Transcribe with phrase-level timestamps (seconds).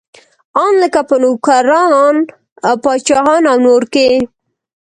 [0.61, 2.15] ان لکه په نوکران،
[2.83, 4.09] پاچاهان او نور کې.